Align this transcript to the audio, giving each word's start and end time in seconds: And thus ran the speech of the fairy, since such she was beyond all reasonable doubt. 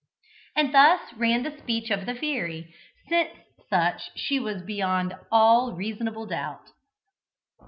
And 0.55 0.73
thus 0.73 0.99
ran 1.15 1.43
the 1.43 1.55
speech 1.55 1.91
of 1.91 2.07
the 2.07 2.15
fairy, 2.15 2.73
since 3.07 3.29
such 3.69 4.09
she 4.17 4.39
was 4.39 4.63
beyond 4.63 5.13
all 5.31 5.73
reasonable 5.75 6.25
doubt. 6.25 6.71